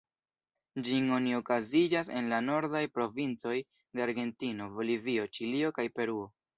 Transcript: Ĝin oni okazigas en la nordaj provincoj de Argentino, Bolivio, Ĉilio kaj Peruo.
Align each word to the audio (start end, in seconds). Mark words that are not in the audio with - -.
Ĝin 0.87 1.11
oni 1.17 1.35
okazigas 1.39 2.09
en 2.21 2.31
la 2.33 2.41
nordaj 2.47 2.83
provincoj 2.97 3.55
de 3.77 4.07
Argentino, 4.09 4.73
Bolivio, 4.81 5.31
Ĉilio 5.39 5.77
kaj 5.81 5.91
Peruo. 5.99 6.31